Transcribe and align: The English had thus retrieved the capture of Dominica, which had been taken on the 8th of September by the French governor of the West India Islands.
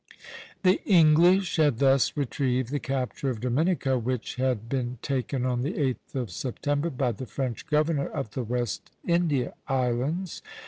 The 0.63 0.81
English 0.87 1.57
had 1.57 1.77
thus 1.77 2.17
retrieved 2.17 2.71
the 2.71 2.79
capture 2.79 3.29
of 3.29 3.39
Dominica, 3.39 3.99
which 3.99 4.37
had 4.37 4.67
been 4.67 4.97
taken 5.03 5.45
on 5.45 5.61
the 5.61 5.73
8th 5.73 6.15
of 6.15 6.31
September 6.31 6.89
by 6.89 7.11
the 7.11 7.27
French 7.27 7.67
governor 7.67 8.07
of 8.07 8.31
the 8.31 8.41
West 8.43 8.89
India 9.05 9.53
Islands. 9.67 10.41